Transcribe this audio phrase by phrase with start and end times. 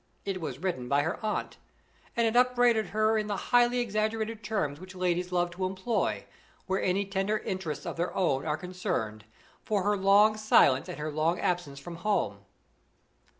[0.25, 1.57] It was written by her aunt,
[2.17, 6.25] and it upbraided her in the highly exaggerated terms which ladies love to employ,
[6.65, 9.25] where any tender interests of their own are concerned,
[9.63, 12.39] for her long silence and her long absence from home.